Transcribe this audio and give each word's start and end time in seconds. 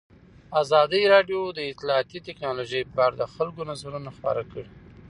ازادي 0.61 1.01
راډیو 1.13 1.41
د 1.57 1.59
اطلاعاتی 1.71 2.19
تکنالوژي 2.27 2.81
په 2.93 2.99
اړه 3.05 3.15
د 3.17 3.23
خلکو 3.33 3.61
نظرونه 3.71 4.09
خپاره 4.17 4.41
کړي. 4.51 4.69